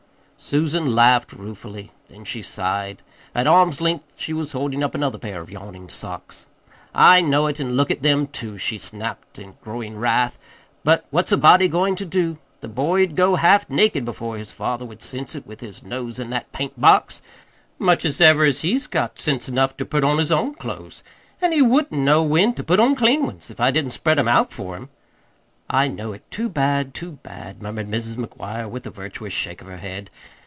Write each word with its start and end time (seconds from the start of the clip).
Susan 0.43 0.95
laughed 0.95 1.33
ruefully. 1.33 1.91
Then 2.07 2.25
she 2.25 2.41
sighed: 2.41 3.03
at 3.35 3.45
arms' 3.45 3.79
length 3.79 4.15
she 4.19 4.33
was 4.33 4.53
holding 4.53 4.83
up 4.83 4.95
another 4.95 5.19
pair 5.19 5.39
of 5.39 5.51
yawning 5.51 5.87
socks. 5.87 6.47
"I 6.95 7.21
know 7.21 7.45
it. 7.45 7.59
And 7.59 7.77
look 7.77 7.91
at 7.91 8.01
them, 8.01 8.25
too," 8.25 8.57
she 8.57 8.79
snapped, 8.79 9.37
in 9.37 9.53
growing 9.61 9.99
wrath. 9.99 10.39
"But 10.83 11.05
what's 11.11 11.31
a 11.31 11.37
body 11.37 11.67
goin' 11.67 11.95
to 11.95 12.05
do? 12.05 12.39
The 12.61 12.67
boy'd 12.67 13.15
go 13.15 13.35
half 13.35 13.69
naked 13.69 14.03
before 14.03 14.35
his 14.39 14.51
father 14.51 14.83
would 14.83 15.03
sense 15.03 15.35
it, 15.35 15.45
with 15.45 15.59
his 15.59 15.83
nose 15.83 16.17
in 16.17 16.31
that 16.31 16.51
paint 16.51 16.73
box. 16.81 17.21
Much 17.77 18.03
as 18.03 18.19
ever 18.19 18.43
as 18.43 18.61
he's 18.61 18.87
got 18.87 19.19
sense 19.19 19.47
enough 19.47 19.77
ter 19.77 19.85
put 19.85 20.03
on 20.03 20.17
his 20.17 20.31
own 20.31 20.55
clothes 20.55 21.03
and 21.39 21.53
he 21.53 21.61
WOULDN'T 21.61 21.91
know 21.91 22.23
WHEN 22.23 22.55
ter 22.55 22.63
put 22.63 22.79
on 22.79 22.95
CLEAN 22.95 23.27
ones, 23.27 23.51
if 23.51 23.59
I 23.59 23.69
didn't 23.69 23.91
spread 23.91 24.17
'em 24.17 24.27
out 24.27 24.51
for 24.51 24.75
him!" 24.75 24.89
"I 25.73 25.87
know 25.87 26.11
it. 26.11 26.29
Too 26.29 26.49
bad, 26.49 26.93
too 26.93 27.13
bad," 27.23 27.61
murmured 27.61 27.89
Mrs. 27.89 28.15
McGuire, 28.17 28.69
with 28.69 28.85
a 28.85 28.89
virtuous 28.91 29.31
shake 29.31 29.61
of 29.61 29.67
her 29.67 29.77
head. 29.77 30.09